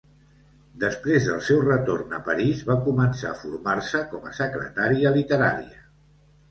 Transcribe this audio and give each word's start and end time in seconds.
Després 0.83 1.27
del 1.31 1.43
seu 1.49 1.59
retorn 1.67 2.15
a 2.19 2.21
París 2.31 2.65
va 2.71 2.79
començar 2.89 3.31
a 3.35 3.39
formar-se 3.45 4.03
com 4.17 4.27
a 4.31 4.35
secretària 4.43 5.15
literària. 5.21 5.81